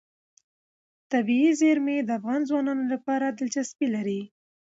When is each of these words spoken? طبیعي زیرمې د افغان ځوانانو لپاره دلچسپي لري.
طبیعي 1.11 1.51
زیرمې 1.61 1.97
د 2.03 2.09
افغان 2.19 2.41
ځوانانو 2.49 2.83
لپاره 2.93 3.25
دلچسپي 3.39 3.87
لري. 3.95 4.21